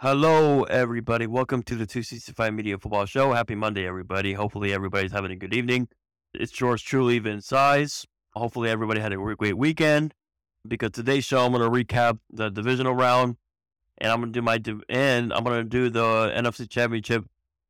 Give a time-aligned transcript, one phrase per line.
[0.00, 1.26] Hello, everybody.
[1.26, 3.32] Welcome to the 265 Media Football Show.
[3.32, 4.34] Happy Monday, everybody.
[4.34, 5.88] Hopefully, everybody's having a good evening.
[6.34, 8.04] It's yours truly, Vince Saiz.
[8.34, 10.12] Hopefully, everybody had a great weekend.
[10.68, 13.36] Because today's show, I'm going to recap the divisional round,
[13.96, 17.24] and I'm going to do my and I'm going to do the NFC Championship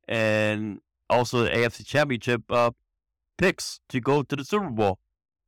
[0.09, 2.71] and also the AFC Championship uh,
[3.37, 4.99] picks to go to the Super Bowl.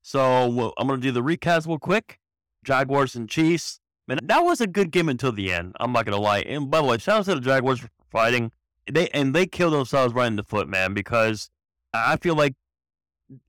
[0.02, 2.20] So I'm going to do the recaps real quick.
[2.64, 3.79] Jaguars and Chiefs.
[4.10, 5.76] Man, that was a good game until the end.
[5.80, 6.40] I'm not gonna lie.
[6.40, 8.52] And by the way, shout out to the Jaguars for fighting.
[8.92, 10.96] They and they killed themselves right in the foot, man.
[10.96, 11.52] Because
[11.94, 12.56] I feel like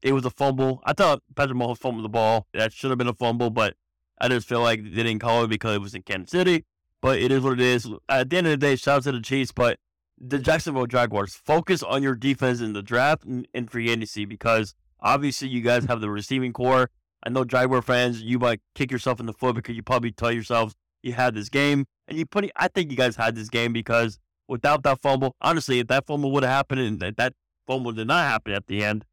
[0.02, 0.82] it was a fumble.
[0.84, 2.46] I thought Patrick Mahomes fumbled the ball.
[2.52, 3.74] That should have been a fumble, but
[4.20, 6.66] I just feel like they didn't call it because it was in Kansas City.
[7.00, 7.88] But it is what it is.
[8.10, 9.52] At the end of the day, shout out to the Chiefs.
[9.52, 9.78] But
[10.18, 14.74] the Jacksonville Jaguars, focus on your defense in the draft and, and free agency because
[15.00, 16.90] obviously you guys have the receiving core
[17.22, 20.32] I know Jaguar fans, you might kick yourself in the foot because you probably tell
[20.32, 22.50] yourselves you had this game, and you put.
[22.56, 26.32] I think you guys had this game because without that fumble, honestly, if that fumble
[26.32, 27.34] would have happened and that, that
[27.66, 29.04] fumble did not happen at the end,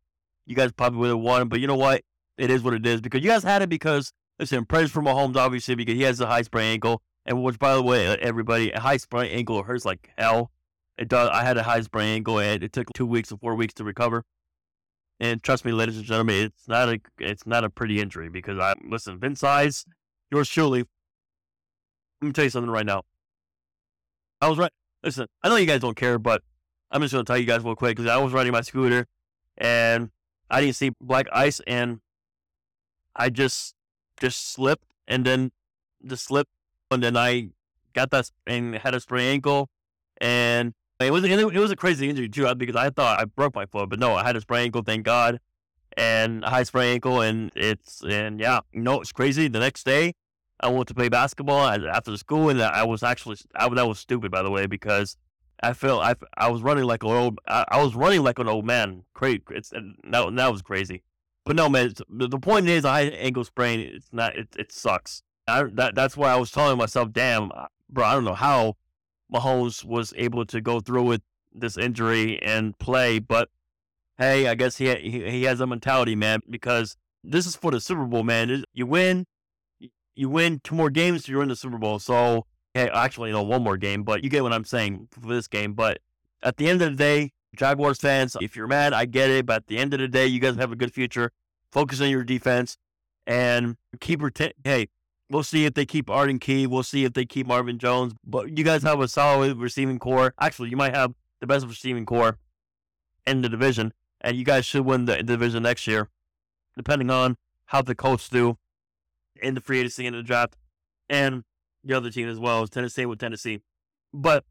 [0.45, 1.47] you guys probably would have won.
[1.47, 2.01] But you know what?
[2.37, 5.35] It is what it is because you guys had it because listen, praise for Mahomes
[5.35, 8.79] obviously because he has a high sprain ankle, and which by the way, everybody, a
[8.79, 10.51] high sprain ankle hurts like hell.
[10.97, 11.29] It does.
[11.31, 13.83] I had a high sprain ankle, and it took two weeks or four weeks to
[13.83, 14.23] recover.
[15.19, 18.59] And trust me, ladies and gentlemen, it's not a it's not a pretty injury because
[18.59, 19.85] I listen, Vince Saiz,
[20.31, 20.85] yours truly.
[22.21, 23.03] Let me tell you something right now.
[24.41, 24.71] I was right.
[25.03, 26.43] Listen, I know you guys don't care, but
[26.91, 29.07] I'm just gonna tell you guys real quick because I was riding my scooter
[29.57, 30.11] and
[30.49, 31.99] I didn't see black ice and
[33.15, 33.75] I just
[34.19, 35.51] just slipped and then
[36.05, 36.51] just slipped
[36.91, 37.49] and then I
[37.93, 39.69] got that and had a sprained ankle
[40.21, 43.55] and it was it was a crazy injury too uh, because I thought I broke
[43.55, 45.39] my foot, but no, I had a sprained ankle, thank God,
[45.95, 49.47] and a high sprained ankle, and it's and yeah, no, it's crazy.
[49.47, 50.13] The next day,
[50.59, 54.31] I went to play basketball after school, and I was actually I, that was stupid
[54.31, 55.17] by the way because
[55.61, 58.47] I felt I, I was running like an old I, I was running like an
[58.47, 59.03] old man.
[59.13, 61.03] Crazy, it's that that was crazy.
[61.45, 61.93] But no, man.
[62.09, 63.79] The point is, high ankle sprain.
[63.79, 64.35] It's not.
[64.35, 65.23] It it sucks.
[65.47, 67.51] I, that that's why I was telling myself, damn,
[67.89, 68.03] bro.
[68.03, 68.75] I don't know how
[69.33, 71.21] Mahomes was able to go through with
[71.53, 73.19] this injury and play.
[73.19, 73.49] But
[74.17, 77.79] hey, I guess he he, he has a mentality, man, because this is for the
[77.79, 78.63] Super Bowl, man.
[78.73, 79.25] You win,
[80.15, 81.99] you win two more games, you're in the Super Bowl.
[81.99, 85.47] So hey, actually, no, one more game, but you get what I'm saying for this
[85.47, 85.73] game.
[85.73, 85.99] But
[86.43, 89.45] at the end of the day, Jaguars fans, if you're mad, I get it.
[89.45, 91.31] But at the end of the day, you guys have a good future.
[91.71, 92.77] Focus on your defense
[93.25, 94.87] and keep reta- hey
[95.29, 96.67] We'll see if they keep Arden Key.
[96.67, 98.13] We'll see if they keep Marvin Jones.
[98.25, 100.33] But you guys have a solid receiving core.
[100.39, 102.37] Actually, you might have the best receiving core
[103.25, 106.09] in the division, and you guys should win the division next year,
[106.77, 108.57] depending on how the Colts do
[109.41, 110.55] in the free agency and the draft,
[111.09, 111.43] and
[111.83, 113.61] the other team as well as Tennessee with Tennessee.
[114.13, 114.45] But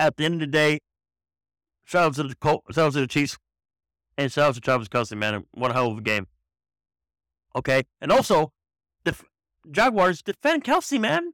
[0.00, 0.80] at the end of the day,
[1.84, 3.38] shout out to the Colts, shout out to the Chiefs,
[4.18, 5.44] and shout out to Travis Kelce, man.
[5.52, 6.26] What a hell of a game.
[7.56, 8.52] Okay, and also
[9.04, 9.14] the
[9.70, 11.32] Jaguars defend Kelce, man.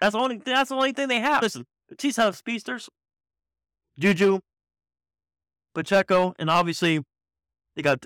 [0.00, 1.42] That's the only that's the only thing they have.
[1.42, 2.88] Listen, the Chiefs have speedsters,
[3.98, 4.40] Juju,
[5.74, 7.02] Pacheco, and obviously
[7.74, 8.04] they got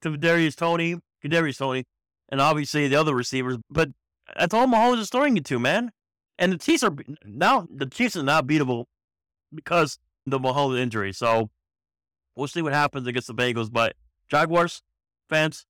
[0.00, 1.84] Darius Toney, Kadarius Toney,
[2.28, 3.58] and obviously the other receivers.
[3.70, 3.90] But
[4.36, 5.90] that's all Mahomes is throwing it to, man.
[6.38, 8.86] And the Chiefs are now the Chiefs are not beatable
[9.54, 11.12] because the Mahomes injury.
[11.12, 11.50] So
[12.36, 13.72] we'll see what happens against the Bengals.
[13.72, 13.96] But
[14.28, 14.82] Jaguars
[15.28, 15.66] fans,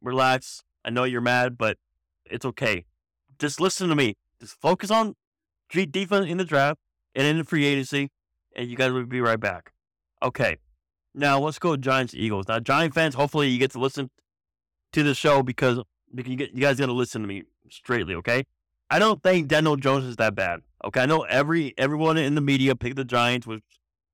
[0.00, 0.62] relax.
[0.84, 1.78] I know you're mad, but
[2.32, 2.84] it's okay.
[3.38, 4.16] Just listen to me.
[4.40, 5.14] Just focus on
[5.70, 6.78] defense in the draft
[7.14, 8.10] and in the free agency,
[8.54, 9.72] and you guys will be right back.
[10.22, 10.56] Okay.
[11.14, 12.48] Now let's go Giants Eagles.
[12.48, 14.10] Now Giant fans, hopefully you get to listen
[14.92, 15.78] to the show because
[16.14, 18.14] you, get, you guys got to listen to me straightly.
[18.14, 18.44] Okay.
[18.90, 20.60] I don't think Daniel Jones is that bad.
[20.84, 21.00] Okay.
[21.00, 23.62] I know every everyone in the media picked the Giants, which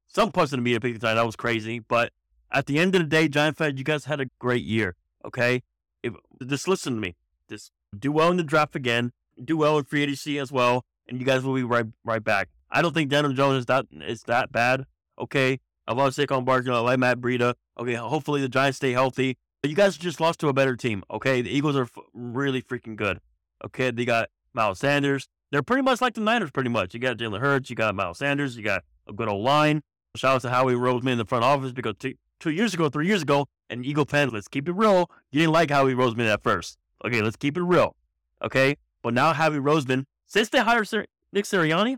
[0.07, 1.19] some parts of the media picked the Giants.
[1.19, 1.81] That was crazy.
[1.81, 2.13] But
[2.53, 4.95] at the end of the day, Giant fans, you guys had a great year.
[5.25, 5.63] Okay.
[6.03, 6.15] If,
[6.47, 7.17] just listen to me.
[7.49, 9.13] Just do well in the draft again,
[9.43, 12.49] do well in free agency as well, and you guys will be right right back.
[12.71, 14.85] I don't think Daniel Jones is that is that bad.
[15.19, 16.73] Okay, I love Saquon Barkley.
[16.73, 17.55] I like Matt Breida.
[17.79, 19.37] Okay, hopefully the Giants stay healthy.
[19.63, 21.03] But you guys just lost to a better team.
[21.11, 23.19] Okay, the Eagles are f- really freaking good.
[23.65, 25.27] Okay, they got Miles Sanders.
[25.51, 26.95] They're pretty much like the Niners, pretty much.
[26.95, 29.83] You got Jalen Hurts, you got Miles Sanders, you got a good old line.
[30.15, 33.07] Shout out to Howie Roseman in the front office because t- two years ago, three
[33.07, 35.11] years ago, and Eagle fans, let's keep it real.
[35.33, 36.77] You didn't like Howie Roseman at first.
[37.05, 37.95] Okay, let's keep it real.
[38.43, 41.97] Okay, but now Howie Roseman, since they hired Sir- Nick Sirianni,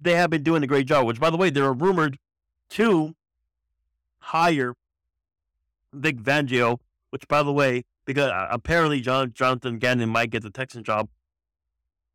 [0.00, 1.06] they have been doing a great job.
[1.06, 2.18] Which, by the way, they're rumored
[2.70, 3.14] to
[4.18, 4.74] hire
[5.92, 6.78] Vic Fangio.
[7.10, 11.08] Which, by the way, because uh, apparently John Jonathan Gannon might get the Texan job.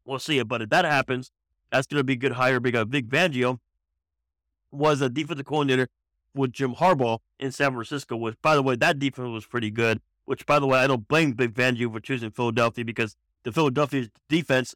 [0.06, 0.48] We'll see it.
[0.48, 1.32] But if that happens,
[1.72, 2.58] that's going to be a good hire.
[2.58, 3.60] Uh, Vic Fangio
[4.72, 5.88] was a defensive coordinator
[6.34, 10.02] with Jim Harbaugh in San Francisco, which, by the way, that defense was pretty good.
[10.28, 14.10] Which, by the way, I don't blame Vic Fangio for choosing Philadelphia because the Philadelphia
[14.28, 14.76] defense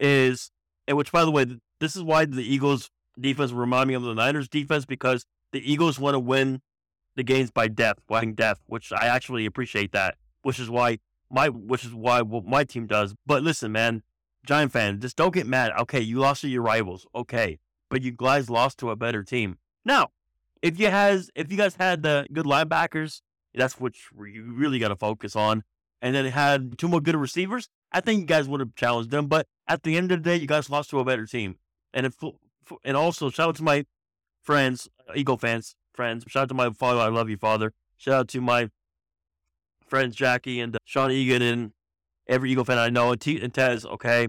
[0.00, 0.50] is,
[0.88, 1.46] and which, by the way,
[1.78, 6.00] this is why the Eagles defense remind me of the Niners defense because the Eagles
[6.00, 6.60] want to win
[7.14, 10.16] the games by depth, by depth, which I actually appreciate that.
[10.42, 10.98] Which is why
[11.30, 13.14] my, which is why what my team does.
[13.24, 14.02] But listen, man,
[14.44, 15.70] Giant fan, just don't get mad.
[15.78, 17.06] Okay, you lost to your rivals.
[17.14, 19.56] Okay, but you guys lost to a better team.
[19.84, 20.10] Now,
[20.62, 23.22] if you has if you guys had the good linebackers,
[23.60, 25.62] that's what you really got to focus on.
[26.02, 29.26] And then had two more good receivers, I think you guys would have challenged them.
[29.26, 31.56] But at the end of the day, you guys lost to a better team.
[31.94, 32.16] And if
[32.84, 33.86] and also shout out to my
[34.42, 36.24] friends, Eagle fans, friends.
[36.28, 37.00] Shout out to my father.
[37.00, 37.72] I love you, father.
[37.96, 38.70] Shout out to my
[39.86, 41.72] friends Jackie and uh, Sean Egan and
[42.26, 43.86] every Eagle fan I know and, T- and Tez.
[43.86, 44.28] Okay,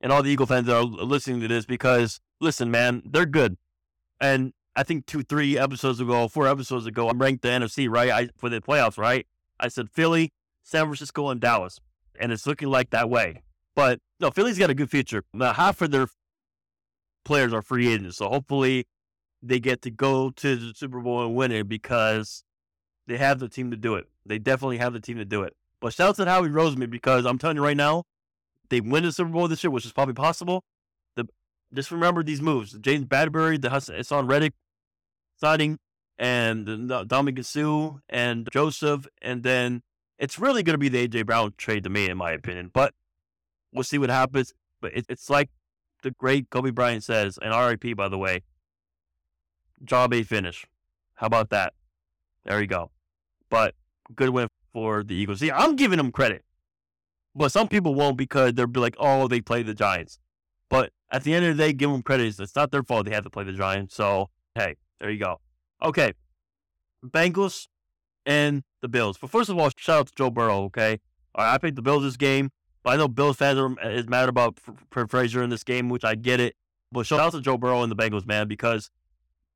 [0.00, 3.56] and all the Eagle fans that are listening to this because listen, man, they're good.
[4.20, 8.10] And I think two, three episodes ago, four episodes ago, I'm ranked the NFC right
[8.10, 8.96] I, for the playoffs.
[8.96, 9.26] Right,
[9.58, 10.32] I said Philly,
[10.62, 11.80] San Francisco, and Dallas,
[12.20, 13.42] and it's looking like that way.
[13.74, 15.24] But no, Philly's got a good future.
[15.34, 16.06] Now, half of their
[17.24, 18.86] players are free agents, so hopefully
[19.42, 22.44] they get to go to the Super Bowl and win it because
[23.08, 24.06] they have the team to do it.
[24.24, 25.56] They definitely have the team to do it.
[25.80, 28.04] But shout out to Howie Roseman because I'm telling you right now,
[28.68, 30.62] they win the Super Bowl this year, which is probably possible.
[31.16, 31.26] The
[31.74, 34.52] just remember these moves: James Bradberry, the Haason Reddick
[35.38, 35.78] signing,
[36.18, 39.82] and Ndamukong Suh and Joseph, and then
[40.18, 42.70] it's really going to be the AJ Brown trade to me, in my opinion.
[42.72, 42.94] But
[43.72, 44.52] we'll see what happens.
[44.80, 45.50] But it, it's like
[46.02, 48.42] the great Kobe Bryant says, and RIP by the way.
[49.84, 50.66] Job a finish.
[51.14, 51.72] How about that?
[52.44, 52.90] There you go.
[53.48, 53.74] But
[54.14, 55.40] good win for the Eagles.
[55.40, 56.44] See, I'm giving them credit.
[57.34, 60.18] But some people won't because they'll be like, oh, they played the Giants.
[60.68, 62.38] But at the end of the day, give them credit.
[62.40, 63.94] It's not their fault they had to play the Giants.
[63.94, 65.40] So, hey, there you go.
[65.82, 66.12] Okay.
[67.04, 67.68] Bengals
[68.26, 69.18] and the Bills.
[69.18, 71.00] But first of all, shout out to Joe Burrow, okay?
[71.34, 72.50] All right, I picked the Bills this game.
[72.82, 74.58] But I know Bills fans are is mad about
[74.90, 76.54] Frazier in this game, which I get it.
[76.90, 78.90] But shout out to Joe Burrow and the Bengals, man, because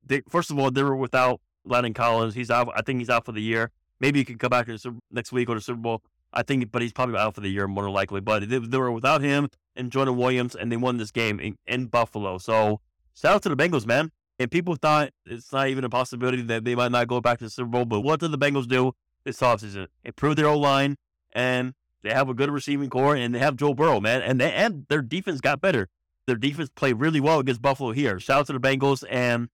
[0.05, 2.35] they, first of all, they were without Landon Collins.
[2.35, 2.69] He's out.
[2.75, 3.71] I think he's out for the year.
[4.01, 4.69] Maybe he could come back
[5.11, 6.03] next week or the Super Bowl.
[6.33, 8.21] I think, but he's probably out for the year more than likely.
[8.21, 11.57] But they, they were without him and Jordan Williams, and they won this game in,
[11.67, 12.39] in, Buffalo.
[12.39, 12.81] So
[13.15, 14.11] shout out to the Bengals, man.
[14.39, 17.45] And people thought it's not even a possibility that they might not go back to
[17.45, 17.85] the Super Bowl.
[17.85, 18.93] But what did the Bengals do
[19.25, 19.89] this offseason?
[20.05, 20.97] Improve their O line,
[21.33, 24.23] and they have a good receiving core, and they have Joe Burrow, man.
[24.23, 25.89] And they, and their defense got better.
[26.27, 28.19] Their defense played really well against Buffalo here.
[28.19, 29.49] Shout out to the Bengals and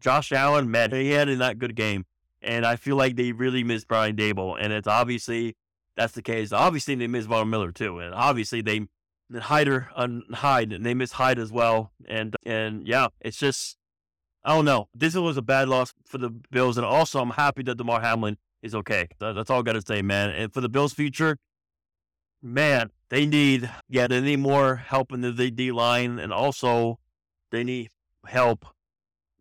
[0.00, 2.04] Josh Allen, man, he had a not good game.
[2.40, 4.56] And I feel like they really miss Brian Daboll.
[4.58, 5.56] And it's obviously
[5.96, 6.52] that's the case.
[6.52, 7.98] Obviously, they miss Von Miller too.
[7.98, 8.86] And obviously, they
[9.36, 11.92] Hyder on Hyde, and they miss Hyde as well.
[12.06, 13.76] And and yeah, it's just
[14.48, 14.88] I don't know.
[14.94, 18.38] This was a bad loss for the Bills, and also I'm happy that Damar Hamlin
[18.62, 19.08] is okay.
[19.20, 20.30] That's all I got to say, man.
[20.30, 21.38] And for the Bills' future,
[22.42, 26.98] man, they need yeah, they need more help in the D line, and also
[27.50, 27.90] they need
[28.26, 28.64] help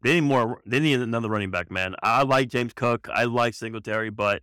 [0.01, 0.61] they need more.
[0.65, 1.95] They need another running back, man.
[2.03, 3.07] I like James Cook.
[3.11, 4.41] I like Singletary, but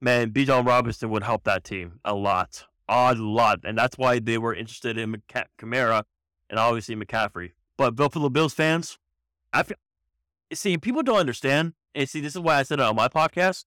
[0.00, 4.38] man, Bijan Robinson would help that team a lot, a lot, and that's why they
[4.38, 5.22] were interested in
[5.58, 6.04] Kamara
[6.50, 7.52] and obviously McCaffrey.
[7.76, 8.98] But Buffalo Bills fans,
[9.52, 9.76] I feel,
[10.54, 13.64] see people don't understand, and see this is why I said it on my podcast.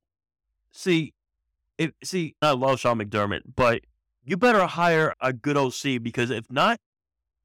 [0.71, 1.13] See,
[1.77, 3.81] if see, I love Sean McDermott, but
[4.23, 6.79] you better hire a good OC because if not,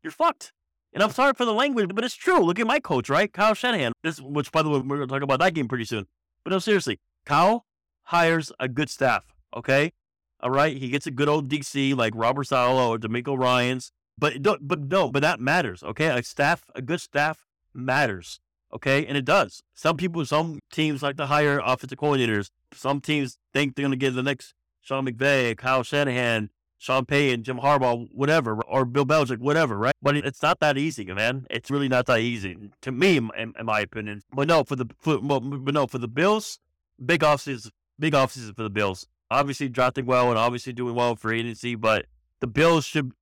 [0.02, 0.52] you're fucked.
[0.92, 2.40] And I'm sorry for the language, but it's true.
[2.40, 3.32] Look at my coach, right?
[3.32, 3.92] Kyle Shanahan.
[4.02, 6.06] This, which, by the way, we're going to talk about that game pretty soon.
[6.42, 7.66] But no, seriously, Kyle
[8.04, 9.34] hires a good staff.
[9.56, 9.92] Okay,
[10.40, 10.76] all right.
[10.76, 13.92] He gets a good old DC like Robert Saleh or DeMeco Ryans.
[14.18, 15.82] But don't but no, but that matters.
[15.82, 18.40] Okay, a staff, a good staff matters.
[18.72, 19.62] Okay, and it does.
[19.74, 22.50] Some people, some teams like to hire offensive coordinators.
[22.72, 27.42] Some teams think they're going to get the next Sean McVay, Kyle Shanahan, Sean Payton,
[27.42, 29.94] Jim Harbaugh, whatever, or Bill Belichick, whatever, right?
[30.00, 31.46] But it's not that easy, man.
[31.50, 34.22] It's really not that easy to me, in, in my opinion.
[34.32, 36.58] But no, for the for, but no for the Bills,
[37.04, 39.06] big offseason, big offseason for the Bills.
[39.30, 42.06] Obviously drafting well and obviously doing well for agency, but
[42.40, 43.12] the Bills should.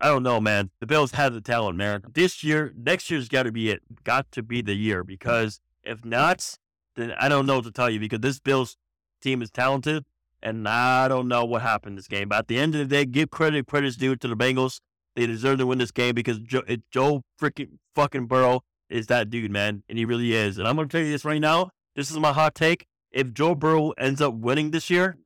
[0.00, 0.70] I don't know, man.
[0.80, 2.02] The Bills have the talent, man.
[2.12, 3.82] This year, next year's got to be it.
[4.04, 6.58] Got to be the year because if not,
[6.96, 8.76] then I don't know what to tell you because this Bills
[9.22, 10.04] team is talented
[10.42, 12.28] and I don't know what happened this game.
[12.28, 14.80] But at the end of the day, give credit credit's due to the Bengals.
[15.14, 19.50] They deserve to win this game because Joe, Joe freaking fucking Burrow is that dude,
[19.50, 20.58] man, and he really is.
[20.58, 21.70] And I'm gonna tell you this right now.
[21.94, 22.86] This is my hot take.
[23.10, 25.16] If Joe Burrow ends up winning this year,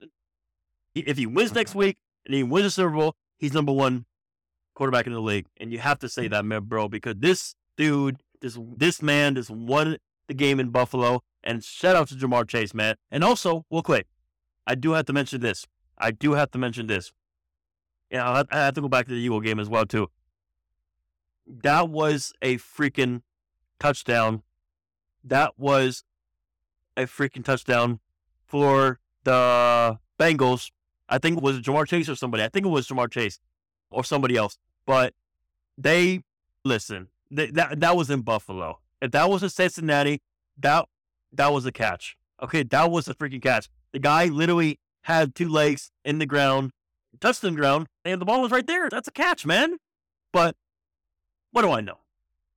[0.94, 4.06] if he wins next week and he wins the Super Bowl, he's number one
[4.74, 6.30] quarterback in the league, and you have to say mm.
[6.30, 9.96] that, man, bro, because this dude, this this man, just won
[10.28, 11.22] the game in Buffalo.
[11.42, 12.96] And shout out to Ja'Marr Chase, man.
[13.10, 14.06] And also, real quick,
[14.66, 15.66] I do have to mention this.
[15.96, 17.12] I do have to mention this.
[18.10, 20.08] Yeah, I have to go back to the Eagle game as well too.
[21.46, 23.22] That was a freaking
[23.78, 24.42] touchdown.
[25.24, 26.04] That was
[26.96, 28.00] a freaking touchdown
[28.44, 30.70] for the Bengals.
[31.08, 32.42] I think it was Ja'Marr Chase or somebody.
[32.42, 33.38] I think it was Ja'Marr Chase
[33.90, 34.58] or somebody else.
[34.86, 35.14] But
[35.76, 36.22] they
[36.64, 37.08] listen.
[37.30, 38.80] They, that that was in Buffalo.
[39.00, 40.20] If that was in Cincinnati,
[40.58, 40.86] that
[41.32, 42.16] that was a catch.
[42.42, 43.68] Okay, that was a freaking catch.
[43.92, 46.72] The guy literally had two legs in the ground,
[47.20, 48.88] touched the ground, and the ball was right there.
[48.88, 49.76] That's a catch, man.
[50.32, 50.56] But
[51.52, 51.98] what do I know?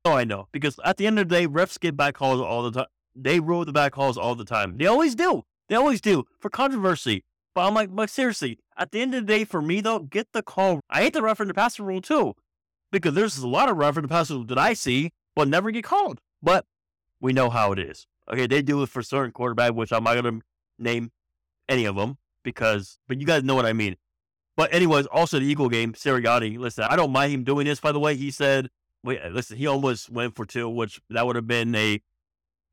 [0.06, 2.64] Oh, I know because at the end of the day, refs get back calls all
[2.64, 2.88] the time.
[3.16, 4.78] They rule the back calls all the time.
[4.78, 5.44] They always do.
[5.70, 7.24] They always do for controversy.
[7.56, 10.28] But I'm like, but seriously, at the end of the day, for me though, get
[10.34, 10.80] the call.
[10.90, 12.34] I hate the ref in the passer rule too,
[12.92, 15.72] because there's a lot of ref in the passer rule that I see but never
[15.72, 16.20] get called.
[16.42, 16.66] But
[17.20, 18.06] we know how it is.
[18.32, 20.40] Okay, they do it for certain quarterback, which I'm not gonna
[20.80, 21.12] name
[21.68, 23.96] any of them because, but you guys know what I mean.
[24.56, 26.58] But anyways, also the Eagle game, Sirianni.
[26.58, 27.80] Listen, I don't mind him doing this.
[27.80, 28.70] By the way, he said,
[29.04, 32.02] "Wait, listen." He almost went for two, which that would have been a.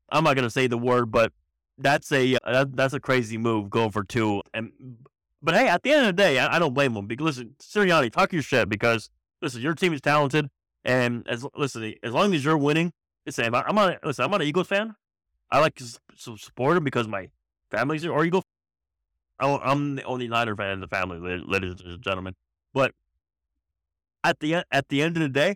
[0.09, 1.33] I'm not gonna say the word, but
[1.81, 4.41] that's a uh, that's a crazy move going for two.
[4.53, 4.71] And
[5.41, 7.55] but hey, at the end of the day, I, I don't blame him because listen,
[7.61, 9.09] Sirianni, talk your shit because
[9.41, 10.49] listen, your team is talented,
[10.83, 12.93] and as listen, as long as you're winning,
[13.25, 14.95] listen, I'm not listen, I'm not an Eagles fan.
[15.51, 15.85] I like to
[16.15, 17.29] support him because my
[17.69, 18.43] family's are Eagle.
[19.39, 22.35] I'm the only Niner fan in the family, ladies and gentlemen.
[22.73, 22.93] But
[24.23, 25.55] at the at the end of the day,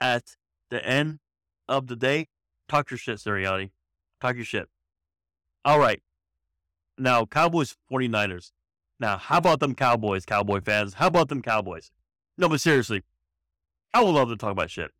[0.00, 0.36] at
[0.70, 1.18] the end
[1.68, 2.28] of the day,
[2.68, 3.70] talk your shit, Sirianni.
[4.20, 4.68] Talk your shit.
[5.64, 6.02] All right.
[6.98, 8.52] Now, Cowboys 49ers.
[8.98, 10.94] Now, how about them Cowboys, Cowboy fans?
[10.94, 11.90] How about them Cowboys?
[12.36, 13.02] No, but seriously,
[13.94, 14.90] I would love to talk about shit.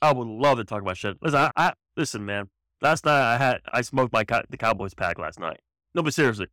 [0.00, 1.16] I would love to talk about shit.
[1.20, 2.48] Listen, I, I listen, man.
[2.80, 5.60] Last night I had I smoked my the Cowboys pack last night.
[5.94, 6.48] No, but seriously,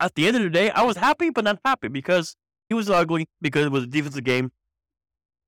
[0.00, 2.36] at the end of the day, I was happy, but not happy because
[2.70, 4.52] it was ugly because it was a defensive game.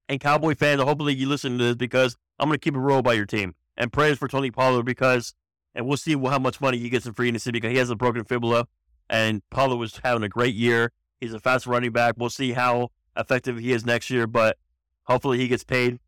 [0.09, 3.15] And Cowboy fans, hopefully you listen to this because I'm gonna keep it real by
[3.15, 5.35] your team and prayers for Tony Pollard because,
[5.75, 7.97] and we'll see how much money he gets in free agency because he has a
[7.97, 8.67] broken fibula,
[9.09, 10.93] and Pollard was having a great year.
[11.21, 12.15] He's a fast running back.
[12.17, 14.59] We'll see how effective he is next year, but
[15.05, 15.99] hopefully he gets paid.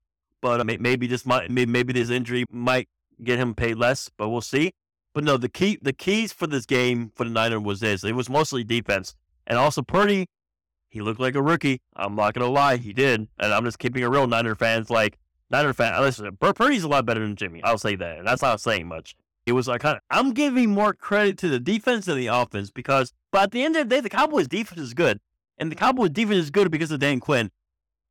[0.42, 2.88] But uh, maybe this might maybe this injury might
[3.22, 4.72] get him paid less, but we'll see.
[5.14, 8.04] But no, the key the keys for this game for the Niners was this.
[8.04, 9.14] It was mostly defense.
[9.46, 10.26] And also Purdy,
[10.88, 11.80] he looked like a rookie.
[11.94, 13.28] I'm not gonna lie, he did.
[13.38, 14.90] And I'm just keeping it real, Niner fans.
[14.90, 15.18] Like
[15.50, 17.62] Niner fan, listen, Purdy's a lot better than Jimmy.
[17.62, 18.18] I'll say that.
[18.18, 19.14] And that's not saying much.
[19.46, 22.70] It was like kind of, I'm giving more credit to the defense than the offense
[22.70, 25.20] because, but at the end of the day, the Cowboys defense is good.
[25.56, 27.50] And the Cowboys defense is good because of Dan Quinn.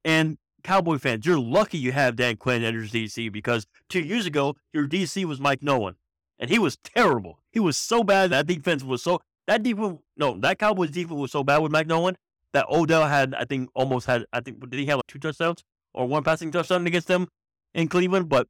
[0.06, 4.26] And Cowboy fans, you're lucky you have Dan Quinn at your DC because two years
[4.26, 5.96] ago, your DC was Mike Nolan.
[6.40, 7.40] And he was terrible.
[7.52, 8.30] He was so bad.
[8.32, 11.88] That defense was so, that defense, no, that Cowboys defense was so bad with Mike
[11.88, 12.18] Nolan
[12.54, 15.64] that Odell had, I think, almost had, I think, did he have like two touchdowns
[15.96, 17.28] or one passing touchdown against them
[17.74, 18.30] in Cleveland?
[18.30, 18.48] But,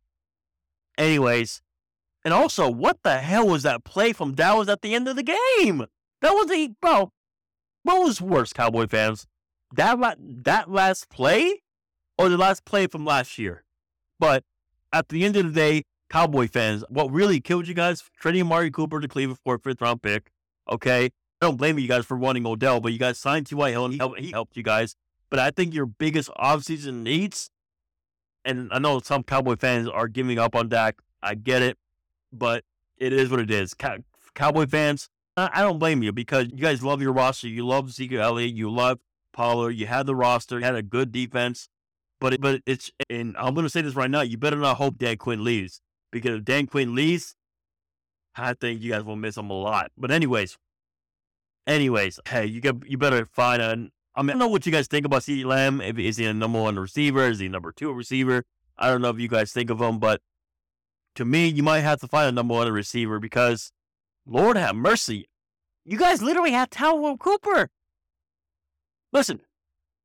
[0.97, 1.61] anyways,
[2.25, 5.23] and also, what the hell was that play from Dallas at the end of the
[5.23, 5.85] game?
[6.21, 7.11] That was a, bro,
[7.83, 9.27] what was worse, Cowboy fans?
[9.75, 11.61] That, that last play
[12.17, 13.63] or the last play from last year.
[14.19, 14.43] But
[14.91, 18.71] at the end of the day, Cowboy fans, what really killed you guys, trading Amari
[18.71, 20.31] Cooper to Cleveland for a fifth round pick.
[20.69, 21.05] Okay.
[21.41, 23.71] I don't blame you guys for wanting Odell, but you guys signed T.Y.
[23.71, 24.95] Hill and he helped, he helped you guys.
[25.35, 27.49] But I think your biggest offseason needs,
[28.45, 30.95] and I know some Cowboy fans are giving up on Dak.
[31.21, 31.77] I get it,
[32.31, 32.63] but
[32.95, 33.73] it is what it is.
[33.73, 37.49] Cow- Cowboy fans, I don't blame you because you guys love your roster.
[37.49, 38.53] You love Zeke Elliott.
[38.53, 38.99] You love
[39.33, 39.71] Pollard.
[39.71, 40.59] You had the roster.
[40.59, 41.67] You had a good defense.
[42.21, 44.21] But it, but it's and I'm going to say this right now.
[44.21, 45.81] You better not hope Dan Quinn leaves
[46.13, 47.35] because if Dan Quinn leaves,
[48.37, 49.91] I think you guys will miss him a lot.
[49.97, 50.57] But anyways,
[51.67, 53.89] anyways, hey, you get you better find a.
[54.15, 55.81] I mean, I don't know what you guys think about CeeDee Lamb.
[55.81, 57.27] Is he a number one receiver?
[57.27, 58.45] Is he a number two receiver?
[58.77, 60.21] I don't know if you guys think of him, but
[61.15, 63.71] to me, you might have to find a number one receiver because,
[64.25, 65.27] Lord have mercy,
[65.83, 67.69] you guys literally have Tyrell Cooper.
[69.11, 69.41] Listen,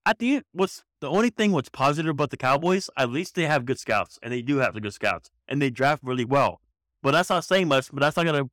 [0.04, 3.64] at the what's the only thing what's positive about the Cowboys, at least they have
[3.64, 6.60] good scouts, and they do have the good scouts, and they draft really well.
[7.02, 8.50] But that's not saying much, but that's not gonna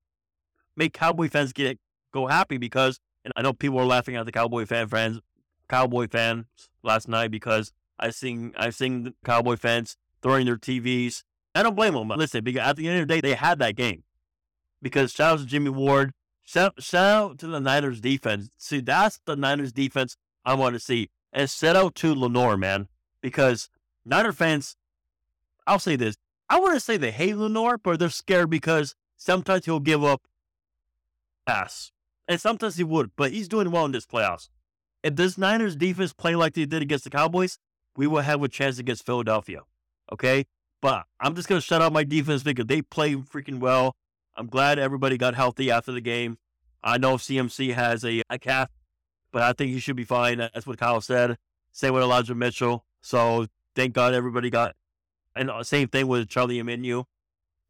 [0.75, 1.79] make Cowboy fans get
[2.13, 5.19] go happy because and I know people are laughing at the Cowboy fan fans
[5.67, 6.45] Cowboy fans
[6.83, 11.23] last night because I seen I seen Cowboy fans throwing their TVs.
[11.55, 12.09] I don't blame them.
[12.09, 14.03] Listen, because at the end of the day, they had that game.
[14.81, 16.13] Because shout out to Jimmy Ward.
[16.43, 18.49] Shout, shout out to the Niners defense.
[18.57, 21.09] See, that's the Niners defense I want to see.
[21.33, 22.87] and set out to Lenoir, man,
[23.21, 23.69] because
[24.05, 24.77] Niner fans,
[25.65, 26.15] I'll say this.
[26.49, 30.21] I want to say they hate Lenoir, but they're scared because sometimes he'll give up
[31.45, 31.91] pass.
[32.27, 34.49] And sometimes he would, but he's doing well in this playoffs.
[35.03, 37.57] If this Niners defense play like they did against the Cowboys,
[37.95, 39.61] we will have a chance against Philadelphia.
[40.11, 40.45] Okay?
[40.81, 43.95] But I'm just going to shut out my defense because they play freaking well.
[44.35, 46.37] I'm glad everybody got healthy after the game.
[46.83, 48.69] I know CMC has a, a calf,
[49.31, 50.37] but I think he should be fine.
[50.37, 51.37] That's what Kyle said.
[51.71, 52.85] Same with Elijah Mitchell.
[53.01, 54.75] So thank God everybody got.
[55.35, 57.05] And uh, same thing with Charlie Omenihu.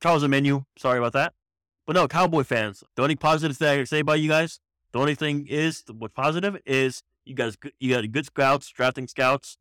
[0.02, 0.66] Charles Omenihu.
[0.78, 1.34] Sorry about that.
[1.86, 4.60] But no, Cowboy fans, the only positive thing I can say about you guys,
[4.92, 9.58] the only thing is, what's positive is you guys, you got good scouts, drafting scouts,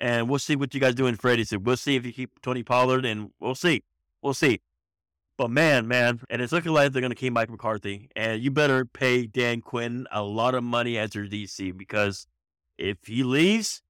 [0.00, 1.44] and we'll see what you guys do in Freddy.
[1.44, 3.82] So we'll see if you keep Tony Pollard, and we'll see.
[4.22, 4.60] We'll see.
[5.36, 8.10] But man, man, and it's looking like they're going to keep Mike McCarthy.
[8.14, 12.26] And you better pay Dan Quinn a lot of money as your DC because
[12.76, 13.82] if he leaves,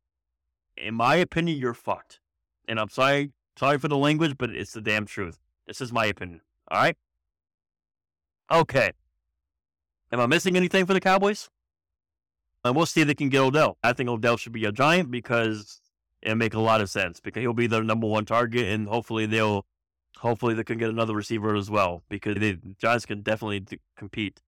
[0.76, 2.20] in my opinion, you're fucked.
[2.68, 5.40] And I'm sorry, sorry for the language, but it's the damn truth.
[5.66, 6.40] This is my opinion.
[6.70, 6.96] All right.
[8.50, 8.92] Okay.
[10.12, 11.50] Am I missing anything for the Cowboys?
[12.64, 13.78] And we'll see if they can get Odell.
[13.82, 15.80] I think Odell should be a giant because
[16.22, 19.26] it make a lot of sense because he'll be their number one target, and hopefully
[19.26, 19.64] they'll,
[20.18, 23.64] hopefully they can get another receiver as well because the Giants can definitely
[23.96, 24.40] compete,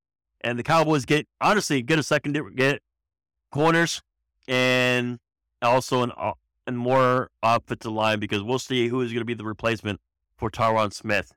[0.42, 2.82] and the Cowboys get honestly get a secondary get
[3.50, 4.02] corners
[4.46, 5.18] and
[5.62, 6.32] also an uh,
[6.66, 10.00] and more offensive line because we'll see who is going to be the replacement
[10.36, 11.32] for Tyron Smith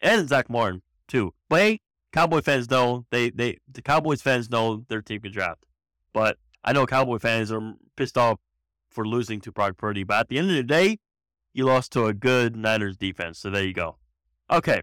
[0.00, 1.34] and Zach Martin too.
[1.48, 1.80] But hey,
[2.12, 5.64] Cowboy fans know they they the Cowboys fans know their team can draft,
[6.12, 8.38] but I know Cowboy fans are pissed off
[8.88, 10.04] for losing to Brock Purdy.
[10.04, 10.98] But at the end of the day,
[11.52, 13.38] you lost to a good Niners defense.
[13.38, 13.96] So there you go.
[14.50, 14.82] Okay,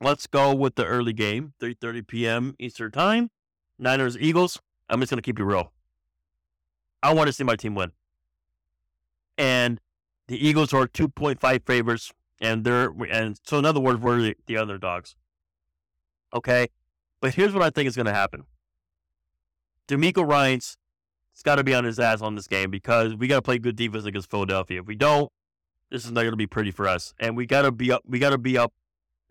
[0.00, 2.56] let's go with the early game, 3:30 p.m.
[2.58, 3.30] Eastern Time.
[3.78, 4.60] Niners Eagles.
[4.88, 5.72] I'm just gonna keep you real.
[7.02, 7.92] I want to see my team win,
[9.38, 9.80] and
[10.28, 14.56] the Eagles are 2.5 favorites, and they're and so in other words, we're the, the
[14.56, 15.16] underdogs.
[16.34, 16.68] Okay.
[17.20, 18.44] But here's what I think is going to happen.
[19.90, 20.76] DeMeco Ryans
[21.34, 23.58] has got to be on his ass on this game because we got to play
[23.58, 24.80] good defense against Philadelphia.
[24.80, 25.30] If we don't,
[25.90, 27.12] this is not going to be pretty for us.
[27.18, 28.02] And we got to be up.
[28.06, 28.72] We got to be up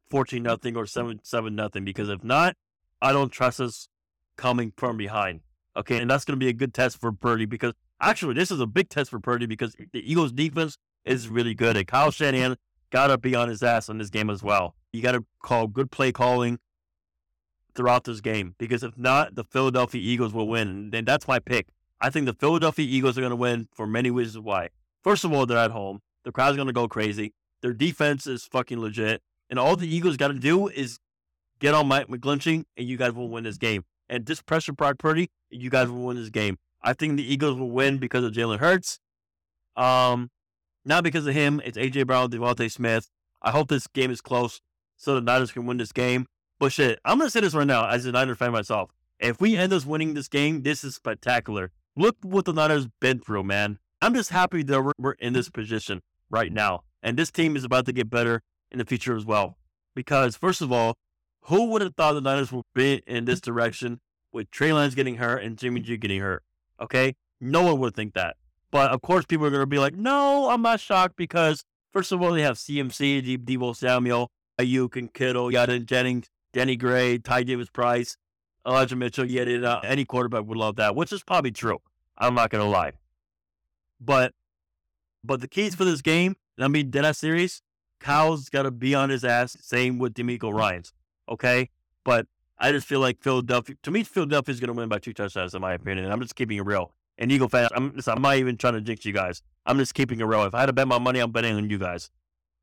[0.09, 2.57] fourteen nothing or seven seven nothing because if not,
[3.01, 3.87] I don't trust us
[4.35, 5.41] coming from behind.
[5.77, 8.59] Okay, and that's going to be a good test for Purdy because actually this is
[8.59, 12.57] a big test for Purdy because the Eagles defense is really good and Kyle Shanahan
[12.89, 14.75] got to be on his ass on this game as well.
[14.91, 16.59] You got to call good play calling
[17.79, 20.91] throughout this game because if not, the Philadelphia Eagles will win.
[20.93, 21.67] And that's my pick.
[22.01, 24.67] I think the Philadelphia Eagles are going to win for many reasons why.
[25.01, 26.01] First of all, they're at home.
[26.25, 27.33] The crowd's going to go crazy.
[27.61, 29.21] Their defense is fucking legit.
[29.49, 30.99] And all the Eagles got to do is
[31.61, 33.85] get on Mike McGlinchey, and you guys will win this game.
[34.09, 36.57] And just pressure Brock Purdy, you guys will win this game.
[36.81, 38.99] I think the Eagles will win because of Jalen Hurts.
[39.77, 40.31] Um,
[40.83, 41.61] not because of him.
[41.63, 43.09] It's AJ Brown, DeVonta Smith.
[43.41, 44.59] I hope this game is close
[44.97, 46.25] so the Niners can win this game.
[46.59, 48.91] But shit, I'm gonna say this right now as a Niners fan myself.
[49.19, 51.71] If we end up winning this game, this is spectacular.
[51.95, 53.79] Look what the Niners been through, man.
[54.01, 57.63] I'm just happy that we're, we're in this position right now, and this team is
[57.63, 58.41] about to get better
[58.71, 59.57] in the future as well.
[59.95, 60.95] Because first of all,
[61.43, 65.15] who would have thought the Niners would be in this direction with Trey Lance getting
[65.15, 66.43] hurt and Jimmy G getting hurt?
[66.81, 68.35] Okay, no one would think that.
[68.71, 72.11] But of course, people are going to be like, "No, I'm not shocked," because first
[72.11, 77.43] of all, they have CMC, Deebo Samuel, Aiyuk, and Kittle, Yada Jennings, Danny Gray, Ty
[77.43, 78.17] Davis Price,
[78.65, 79.25] Elijah Mitchell.
[79.25, 81.79] Yet it, uh, any quarterback would love that, which is probably true.
[82.17, 82.93] I'm not gonna lie.
[83.99, 84.33] But
[85.23, 87.61] but the keys for this game, I mean, that series,
[87.99, 89.57] Kyle's got to be on his ass.
[89.61, 90.93] Same with DeMeco Ryans.
[91.27, 91.69] Okay,
[92.03, 93.75] but I just feel like Philadelphia.
[93.83, 96.05] To me, Philadelphia's going to win by two touchdowns, in my opinion.
[96.05, 96.93] And I'm just keeping it real.
[97.17, 99.41] And Eagle fans, I'm, just, I'm not even trying to jinx you guys.
[99.65, 100.43] I'm just keeping it real.
[100.43, 102.09] If I had to bet my money, I'm betting on you guys.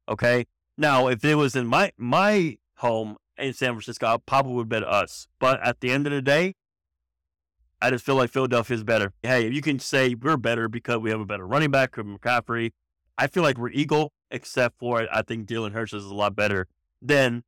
[0.08, 0.46] Okay.
[0.78, 5.28] Now, if it was in my my home, in San Francisco, probably would bet us.
[5.38, 6.54] But at the end of the day,
[7.80, 9.12] I just feel like Philadelphia is better.
[9.22, 12.72] Hey, you can say we're better because we have a better running back, McCaffrey.
[13.18, 16.68] I feel like we're equal, except for I think Jalen Hurts is a lot better
[17.02, 17.44] than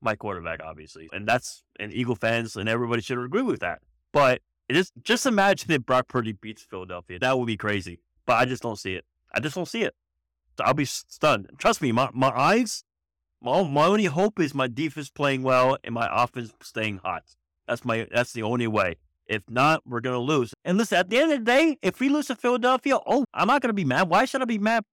[0.00, 1.08] my quarterback, obviously.
[1.12, 3.80] And that's and Eagle fans and everybody should agree with that.
[4.12, 7.18] But it is just imagine if Brock Purdy beats Philadelphia.
[7.18, 8.00] That would be crazy.
[8.26, 9.04] But I just don't see it.
[9.34, 9.94] I just don't see it.
[10.56, 11.50] So I'll be stunned.
[11.58, 12.84] Trust me, my, my eyes
[13.42, 17.24] my, my only hope is my defense playing well and my offense staying hot.
[17.66, 18.96] That's my that's the only way.
[19.26, 20.52] If not, we're gonna lose.
[20.64, 23.46] And listen, at the end of the day, if we lose to Philadelphia, oh, I'm
[23.46, 24.08] not gonna be mad.
[24.08, 24.84] Why should I be mad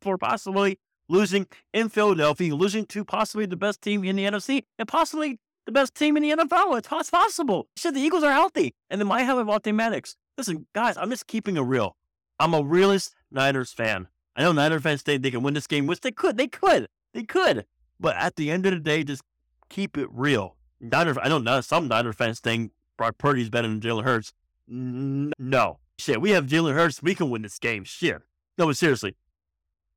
[0.00, 4.88] for possibly losing in Philadelphia, losing to possibly the best team in the NFC, and
[4.88, 6.78] possibly the best team in the NFL.
[6.78, 7.68] It's, possible.
[7.76, 10.16] Said the Eagles are healthy, and they might have Avonte Maddox.
[10.38, 11.96] Listen, guys, I'm just keeping it real.
[12.38, 14.08] I'm a realist Niners fan.
[14.36, 16.36] I know Niners fans think they can win this game, which they could.
[16.36, 16.88] They could.
[17.14, 17.64] They could.
[17.98, 19.22] But at the end of the day, just
[19.68, 20.56] keep it real.
[20.80, 24.32] Niners, I know some Niners fans think Brock Purdy's better than Jalen Hurts.
[24.68, 25.78] No.
[25.98, 27.02] Shit, we have Jalen Hurts.
[27.02, 27.84] We can win this game.
[27.84, 28.22] Shit.
[28.58, 29.16] No, but seriously,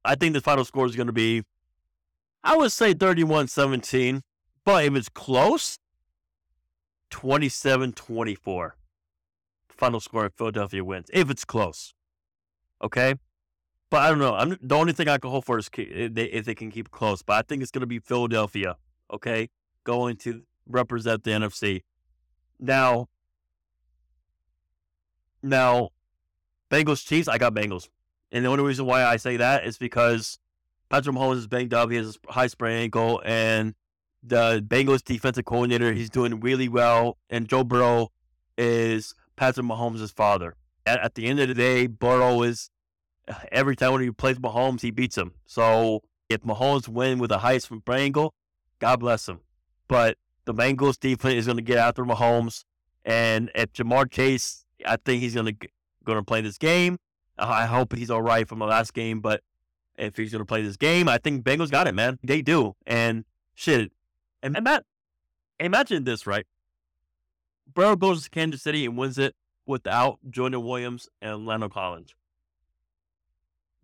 [0.05, 1.43] I think the final score is going to be,
[2.43, 4.21] I would say 31 17.
[4.63, 5.79] But if it's close,
[7.09, 8.75] 27 24.
[9.69, 11.07] Final score in Philadelphia wins.
[11.13, 11.93] If it's close.
[12.83, 13.15] Okay?
[13.89, 14.35] But I don't know.
[14.35, 16.71] I'm, the only thing I can hope for is if eh, they, if they can
[16.71, 17.23] keep close.
[17.23, 18.75] But I think it's going to be Philadelphia.
[19.11, 19.49] Okay?
[19.83, 21.81] Going to represent the NFC.
[22.59, 23.07] Now,
[25.41, 25.89] now,
[26.69, 27.89] Bengals Chiefs, I got Bengals.
[28.31, 30.37] And the only reason why I say that is because
[30.89, 31.89] Patrick Mahomes is banged up.
[31.89, 33.21] He has a high sprain ankle.
[33.25, 33.73] And
[34.21, 37.17] the Bengals defensive coordinator, he's doing really well.
[37.29, 38.11] And Joe Burrow
[38.55, 40.55] is Patrick Mahomes' father.
[40.85, 42.69] At, at the end of the day, Burrow is
[43.51, 45.33] every time when he plays Mahomes, he beats him.
[45.45, 48.33] So if Mahomes win with a sprain ankle,
[48.79, 49.39] God bless him.
[49.87, 52.63] But the Bengals defense is going to get after Mahomes.
[53.05, 55.67] And if Ja'Marr Chase, I think he's going to
[56.03, 56.97] going to play this game.
[57.37, 59.41] I hope he's all right from the last game, but
[59.97, 62.19] if he's going to play this game, I think Bengals got it, man.
[62.23, 62.75] They do.
[62.85, 63.23] And
[63.55, 63.91] shit,
[64.43, 64.83] and, and Matt,
[65.59, 66.45] imagine this, right?
[67.73, 72.13] Burrow goes to Kansas City and wins it without Jordan Williams and Lando Collins.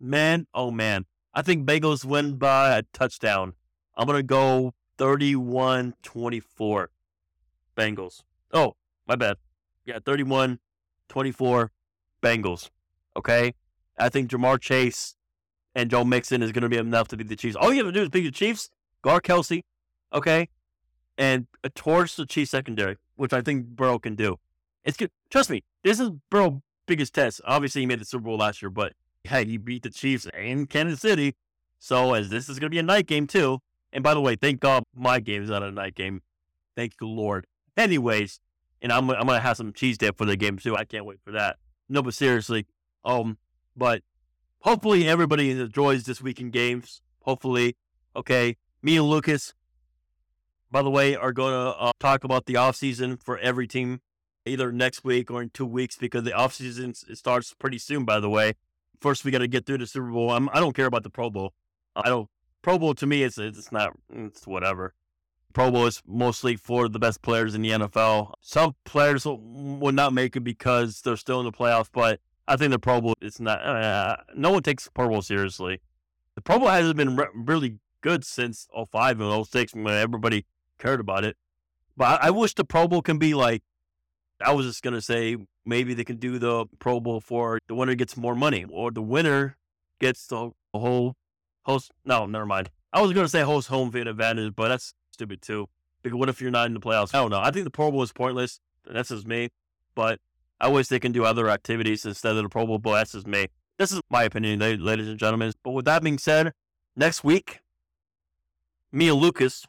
[0.00, 1.06] Man, oh man.
[1.34, 3.54] I think Bengals win by a touchdown.
[3.96, 6.90] I'm going to go 31 24.
[7.76, 8.22] Bengals.
[8.52, 9.36] Oh, my bad.
[9.84, 10.58] Yeah, 31
[11.08, 11.70] 24
[12.22, 12.70] Bengals.
[13.16, 13.54] Okay?
[13.98, 15.14] I think Ja'Marr Chase
[15.74, 17.56] and Joe Mixon is going to be enough to beat the Chiefs.
[17.56, 18.70] All you have to do is beat the Chiefs,
[19.02, 19.62] guard Kelce.
[20.12, 20.48] okay,
[21.18, 24.38] and uh, a torch the Chiefs secondary, which I think Burrow can do.
[24.84, 25.10] It's good.
[25.30, 27.40] Trust me, this is Burrow's biggest test.
[27.44, 28.92] Obviously, he made the Super Bowl last year, but
[29.26, 31.34] hey, he beat the Chiefs in Kansas City.
[31.78, 33.60] So as this is going to be a night game too.
[33.92, 36.22] And by the way, thank God my game is not a night game.
[36.74, 37.46] Thank you, Lord.
[37.76, 38.40] Anyways,
[38.82, 40.76] and I'm I'm gonna have some cheese dip for the game too.
[40.76, 41.56] I can't wait for that.
[41.88, 42.66] No, but seriously,
[43.04, 43.38] um,
[43.76, 44.02] but
[44.60, 47.00] hopefully everybody enjoys this weekend games.
[47.22, 47.76] Hopefully,
[48.14, 48.56] okay.
[48.82, 49.54] Me and Lucas,
[50.70, 54.00] by the way, are to uh, talk about the off season for every team
[54.44, 58.04] either next week or in two weeks because the off season starts pretty soon.
[58.04, 58.54] By the way,
[59.00, 60.30] first we got to get through the Super Bowl.
[60.30, 61.52] I'm, I do not care about the Pro Bowl.
[61.94, 62.28] I don't.
[62.62, 63.92] Pro Bowl to me, it's it's not.
[64.12, 64.94] It's whatever.
[65.52, 68.32] Pro Bowl is mostly for the best players in the NFL.
[68.40, 72.56] Some players will, will not make it because they're still in the playoffs, but I
[72.56, 73.62] think the Pro Bowl is not.
[73.62, 75.80] Uh, no one takes the Pro Bowl seriously.
[76.34, 80.44] The Pro Bowl hasn't been re- really good since 05 and 06 when everybody
[80.78, 81.36] cared about it.
[81.96, 83.62] But I, I wish the Pro Bowl can be like.
[84.44, 87.94] I was just gonna say maybe they can do the Pro Bowl for the winner
[87.94, 89.56] gets more money, or the winner
[90.00, 91.14] gets the whole
[91.64, 91.90] host.
[92.04, 92.70] No, never mind.
[92.92, 95.68] I was gonna say host home field advantage, but that's stupid too.
[96.02, 97.14] Because what if you're not in the playoffs?
[97.14, 97.40] I don't know.
[97.40, 98.60] I think the Pro Bowl is pointless.
[98.88, 99.50] That's just me.
[99.94, 100.20] But
[100.60, 103.26] I wish they can do other activities instead of the Pro Bowl, but that's just
[103.26, 103.48] me.
[103.78, 105.52] This is my opinion, ladies and gentlemen.
[105.62, 106.52] But with that being said,
[106.94, 107.60] next week,
[108.90, 109.66] me and Lucas,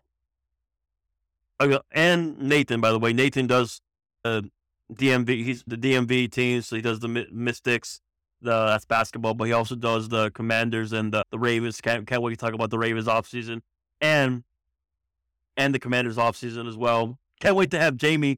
[1.60, 3.82] uh, and Nathan, by the way, Nathan does
[4.24, 4.44] uh,
[4.93, 5.43] DMV.
[5.43, 8.02] He's the DMV team, so he does the Mystics.
[8.39, 11.82] The that's basketball, but he also does the Commanders and the, the Ravens.
[11.82, 13.63] Can't can't wait to talk about the Ravens off season
[14.00, 14.43] and
[15.56, 17.17] and the Commanders off season as well.
[17.39, 18.38] Can't wait to have Jamie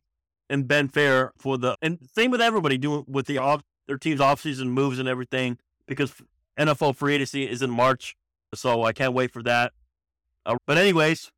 [0.49, 4.19] and Ben Fair for the and same with everybody doing with the off their team's
[4.19, 5.57] offseason moves and everything
[5.87, 6.13] because
[6.57, 8.15] NFL free agency is in March,
[8.53, 9.73] so I can't wait for that.
[10.45, 11.31] Uh, but anyways,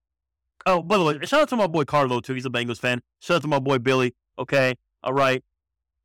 [0.66, 2.34] oh by the way, shout out to my boy Carlo too.
[2.34, 3.02] He's a Bengals fan.
[3.20, 4.14] Shout out to my boy Billy.
[4.38, 5.44] Okay, all right.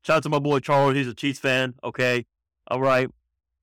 [0.03, 0.95] Shout out to my boy Charles.
[0.95, 1.75] He's a Chiefs fan.
[1.83, 2.27] Okay,
[2.69, 3.11] all right.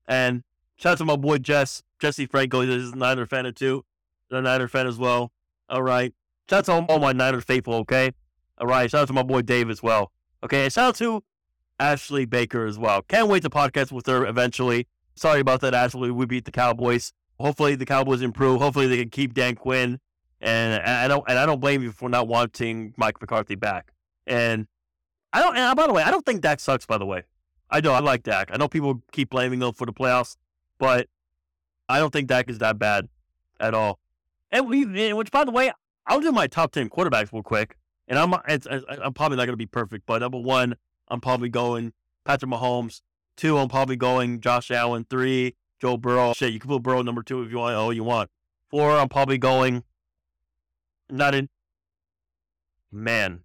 [0.06, 0.42] And
[0.76, 2.60] shout out to my boy Jess Jesse Franco.
[2.60, 3.84] He's a Niner fan too.
[4.30, 5.32] A Niner fan as well.
[5.68, 6.12] All right.
[6.50, 7.74] Shout out to all, all my Niner faithful.
[7.76, 8.12] Okay.
[8.58, 8.90] All right.
[8.90, 10.12] Shout out to my boy Dave as well.
[10.42, 10.64] Okay.
[10.64, 11.22] And shout out to
[11.78, 13.02] Ashley Baker as well.
[13.02, 14.86] Can't wait to podcast with her eventually.
[15.16, 16.10] Sorry about that, Ashley.
[16.10, 17.12] We beat the Cowboys.
[17.38, 18.60] Hopefully the Cowboys improve.
[18.60, 20.00] Hopefully they can keep Dan Quinn.
[20.40, 23.92] And I don't and I don't blame you for not wanting Mike McCarthy back.
[24.26, 24.66] And
[25.34, 27.24] I don't and by the way, I don't think Dak sucks, by the way.
[27.68, 27.90] I do.
[27.90, 28.50] I like Dak.
[28.52, 30.36] I know people keep blaming him for the playoffs,
[30.78, 31.08] but
[31.88, 33.08] I don't think Dak is that bad
[33.60, 33.98] at all.
[34.50, 35.72] And we, which by the way,
[36.06, 37.76] I'll do my top ten quarterbacks real quick
[38.08, 40.76] and I'm it's, I'm probably not going to be perfect, but number one,
[41.08, 41.92] I'm probably going
[42.24, 43.00] Patrick Mahomes.
[43.36, 45.06] Two, I'm probably going Josh Allen.
[45.08, 46.34] Three, Joe Burrow.
[46.34, 47.74] Shit, you can put Burrow number two if you want.
[47.76, 48.30] Oh, you want.
[48.70, 49.84] Four, I'm probably going.
[51.10, 51.48] Not in.
[52.90, 53.43] man.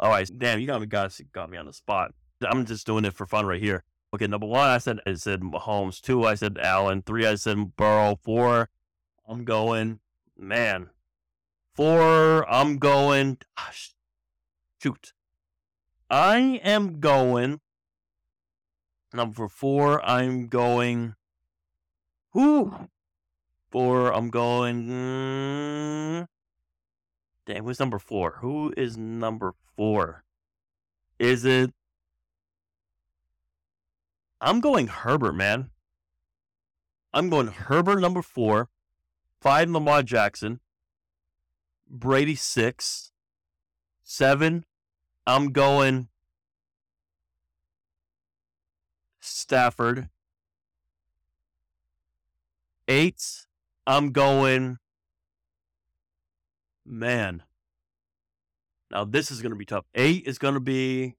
[0.00, 2.12] All right, damn, you got me, got, got me on the spot.
[2.42, 3.84] I'm just doing it for fun right here.
[4.14, 6.00] Okay, number one, I said I said Mahomes.
[6.00, 7.02] Two, I said Allen.
[7.02, 8.18] Three, I said Burrow.
[8.22, 8.68] Four,
[9.26, 10.00] I'm going,
[10.36, 10.90] man.
[11.74, 13.38] Four, I'm going.
[13.56, 13.94] Gosh,
[14.82, 15.14] shoot,
[16.10, 17.60] I am going.
[19.14, 21.14] Number four, I'm going.
[22.32, 22.74] Who?
[23.70, 24.88] Four, I'm going.
[24.88, 26.26] Mm,
[27.46, 28.36] damn, who's number four?
[28.40, 30.24] Who is number four?
[31.18, 31.72] Is it?
[34.40, 35.70] I'm going Herbert, man.
[37.12, 38.68] I'm going Herbert number four,
[39.40, 40.60] five Lamar Jackson,
[41.88, 43.12] Brady six,
[44.02, 44.64] seven.
[45.26, 46.08] I'm going
[49.20, 50.08] Stafford.
[52.88, 53.46] Eight.
[53.86, 54.78] I'm going.
[56.84, 57.44] Man.
[58.92, 59.84] Now this is going to be tough.
[59.94, 61.16] Eight is going to be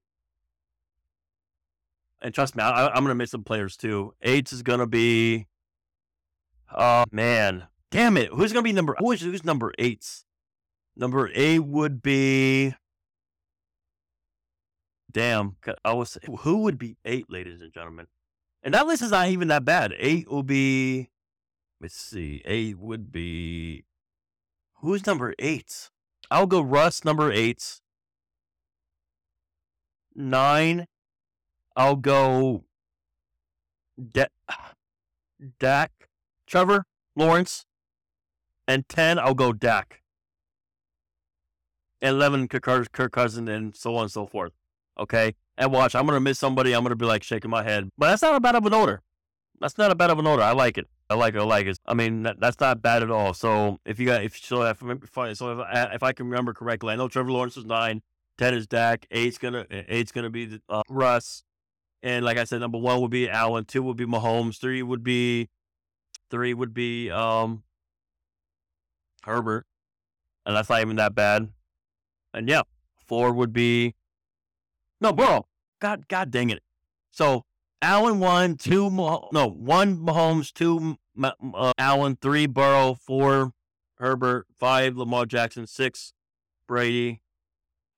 [2.24, 4.14] and trust me, I, am gonna miss some players too.
[4.22, 5.46] Eight is gonna be,
[6.74, 8.96] oh man, damn it, who's gonna be number?
[8.98, 10.24] Who is who's number eight?
[10.96, 12.74] Number eight would be,
[15.12, 18.06] damn, I was who would be eight, ladies and gentlemen,
[18.62, 19.92] and that list is not even that bad.
[19.98, 21.10] Eight will be,
[21.78, 23.84] let's see, eight would be,
[24.76, 25.90] who's number eight?
[26.30, 27.80] I'll go Russ number eight.
[30.14, 30.86] Nine
[31.76, 32.64] I'll go
[34.12, 34.28] De-
[35.58, 35.90] Dak,
[36.46, 37.66] Trevor, Lawrence,
[38.66, 40.02] and 10, I'll go Dak.
[42.00, 44.52] 11, Kirk, Kirk Cousin, and so on and so forth.
[44.98, 45.34] Okay?
[45.56, 46.72] And watch, I'm to miss somebody.
[46.72, 47.88] I'm to be like shaking my head.
[47.96, 49.02] But that's not a bad of an order.
[49.60, 50.42] That's not a bad of an order.
[50.42, 50.88] I like it.
[51.10, 51.40] I like it.
[51.40, 51.78] I like it.
[51.86, 53.34] I mean, that, that's not bad at all.
[53.34, 56.54] So if you got, if so, if, if, so if, I, if I can remember
[56.54, 58.02] correctly, I know Trevor Lawrence is nine,
[58.38, 61.44] ten is Dak, eight's gonna, eight's gonna be uh, Russ,
[62.02, 65.02] and like I said, number one would be Allen, two would be Mahomes, three would
[65.02, 65.48] be
[66.30, 67.62] three would be um
[69.24, 69.66] Herbert.
[70.46, 71.48] And that's not even that bad.
[72.34, 72.62] And yeah,
[73.06, 73.94] four would be
[75.00, 75.46] no, bro.
[75.80, 76.62] God, God dang it.
[77.10, 77.44] So
[77.84, 83.52] Allen one, two, no, one Mahomes, two uh, Allen, three Burrow, four
[83.96, 86.14] Herbert, five Lamar Jackson, six
[86.66, 87.20] Brady.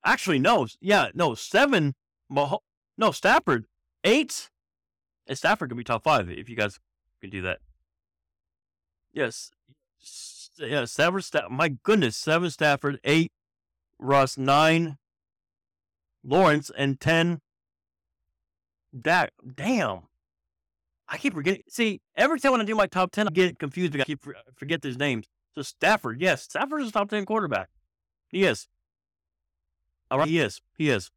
[0.04, 1.94] Actually, no, yeah, no, seven.
[2.28, 2.58] Mah-
[2.98, 3.66] no, Stafford,
[4.02, 4.50] Eight?
[5.26, 6.78] And Stafford could be top five if you guys
[7.20, 7.58] can do that.
[9.12, 9.52] Yes.
[10.58, 11.52] Yeah, seven Stafford.
[11.52, 13.30] My goodness, seven Stafford, eight
[13.98, 14.98] Russ, nine
[16.24, 17.40] Lawrence, and ten
[19.00, 19.32] Dak.
[19.54, 20.00] Damn.
[21.08, 21.62] I keep forgetting.
[21.68, 24.26] See, every time when I do my top 10, I get confused because I keep
[24.56, 25.26] forget these names.
[25.54, 27.68] So Stafford, yes, Stafford is a top 10 quarterback.
[28.28, 28.68] He is.
[30.10, 30.60] All right, he is.
[30.76, 31.10] He is.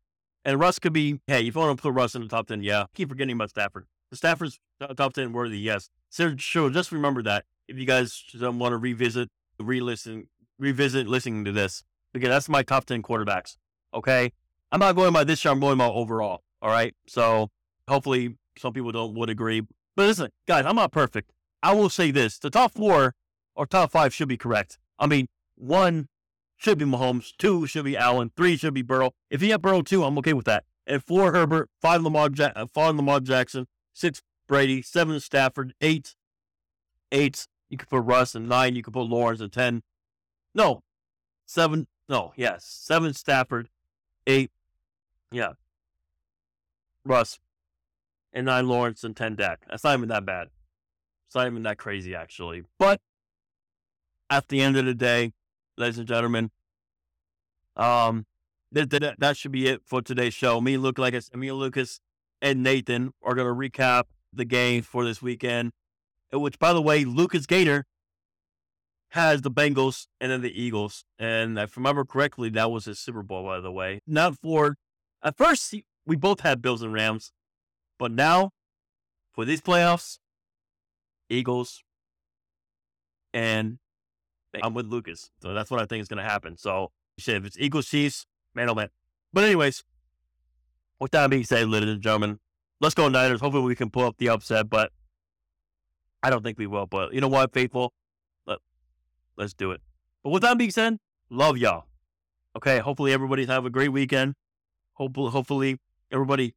[0.46, 2.64] And Russ could be, hey, if you want to put Russ in the top 10,
[2.64, 2.86] yeah.
[2.94, 3.86] Keep forgetting about Stafford.
[4.14, 4.60] Stafford's
[4.96, 5.90] top 10 worthy, yes.
[6.10, 11.46] So, sure, just remember that if you guys want to revisit, re listen, revisit listening
[11.46, 13.58] to this, because that's my top 10 quarterbacks.
[13.94, 14.32] Okay.
[14.72, 16.44] I'm not going by this year, I'm going by overall.
[16.62, 16.96] All right.
[17.08, 17.50] So
[17.90, 19.62] hopefully some people don't would agree.
[19.96, 21.32] But listen, guys, I'm not perfect.
[21.62, 23.16] I will say this the top four
[23.56, 24.80] or top five should be correct.
[24.98, 26.08] I mean, one,
[26.56, 27.32] should be Mahomes.
[27.38, 28.32] Two should be Allen.
[28.36, 29.12] Three should be Burrow.
[29.30, 30.66] If you have Burrow two, I'm okay with that.
[30.86, 36.16] And four Herbert, five Lamar, ja- uh, five Lamar Jackson, six Brady, seven Stafford, eight,
[37.12, 37.48] eight.
[37.70, 39.84] You could put Russ, and nine you could put Lawrence, and ten.
[40.56, 40.82] No,
[41.46, 41.88] seven.
[42.08, 43.70] No, yes, seven Stafford,
[44.26, 44.52] eight.
[45.32, 45.54] Yeah,
[47.06, 47.40] Russ,
[48.34, 49.66] and nine Lawrence, and ten Dak.
[49.70, 50.48] That's not even that bad.
[51.28, 52.64] It's not even that crazy actually.
[52.78, 53.02] But
[54.30, 55.34] at the end of the day,
[55.78, 56.52] ladies and gentlemen.
[57.76, 58.26] Um,
[58.72, 60.62] that, that, should be it for today's show.
[60.62, 62.02] Me, Luke, like I said, me, Lucas,
[62.42, 65.72] and Nathan are going to recap the game for this weekend.
[66.32, 67.86] Which, by the way, Lucas Gaynor
[69.12, 71.04] has the Bengals and then the Eagles.
[71.18, 74.02] And if I remember correctly, that was his Super Bowl, by the way.
[74.06, 74.76] Not for,
[75.24, 75.74] at first,
[76.06, 77.32] we both had Bills and Rams.
[78.00, 78.52] But now,
[79.34, 80.18] for these playoffs,
[81.30, 81.84] Eagles
[83.34, 83.78] and
[84.64, 85.30] I'm with Lucas.
[85.42, 86.58] So that's what I think is going to happen.
[86.58, 88.90] So if it's Eagles Chiefs, man, oh man.
[89.32, 89.84] But anyways,
[91.00, 92.40] with that being said, ladies and gentlemen,
[92.82, 93.42] let's go Niners.
[93.42, 94.92] Hopefully we can pull up the upset, but
[96.24, 96.88] I don't think we will.
[96.88, 97.94] But you know what, faithful,
[98.48, 98.60] Let,
[99.38, 99.82] let's do it.
[100.24, 100.98] But with that being said,
[101.30, 101.86] love y'all.
[102.56, 104.34] Okay, hopefully everybody have a great weekend.
[104.94, 105.78] Hopefully, hopefully
[106.12, 106.56] everybody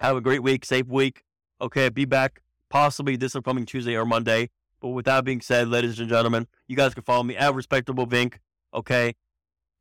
[0.00, 1.24] have a great week, safe week.
[1.60, 4.50] Okay, be back possibly this upcoming Tuesday or Monday.
[4.80, 8.06] But with that being said, ladies and gentlemen, you guys can follow me at Respectable
[8.06, 8.36] Vinc.
[8.72, 9.14] Okay.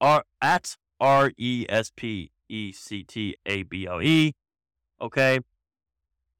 [0.01, 4.34] R at R E S P E C T A B L E.
[4.99, 5.39] Okay.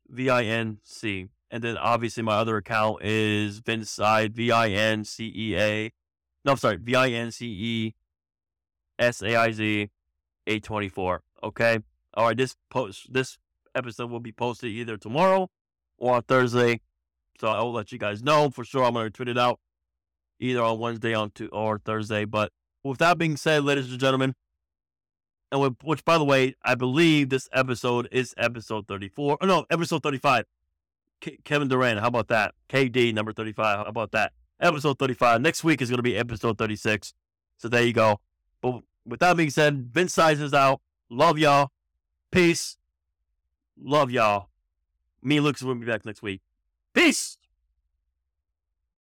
[0.10, 1.28] V I N C.
[1.50, 5.92] And then obviously my other account is Vincide, V I N C E A.
[6.44, 7.96] No, I'm sorry, V I N C E
[8.98, 9.90] S A I Z
[10.48, 11.22] 824.
[11.44, 11.80] Okay.
[12.16, 12.36] All right.
[12.36, 13.38] This post, this
[13.76, 15.50] episode will be posted either tomorrow
[15.98, 16.82] or Thursday.
[17.40, 18.84] So I'll let you guys know for sure.
[18.84, 19.60] I'm going to tweet it out
[20.40, 22.26] either on Wednesday on to, or Thursday.
[22.26, 22.52] But
[22.84, 24.36] with that being said, ladies and gentlemen,
[25.52, 29.38] and with, which by the way, I believe this episode is episode 34.
[29.42, 30.46] Oh no, episode 35.
[31.22, 32.54] K- Kevin Durant, how about that?
[32.70, 33.80] KD number 35.
[33.80, 34.34] How about that?
[34.60, 35.42] Episode 35.
[35.42, 37.14] Next week is going to be episode 36.
[37.58, 38.20] So there you go.
[38.62, 40.82] But with that being said, Vince Saiz is out.
[41.10, 41.72] Love y'all.
[42.32, 42.79] Peace.
[43.82, 44.50] Love y'all.
[45.22, 46.42] Me and Lucas will be back next week.
[46.94, 47.38] Peace.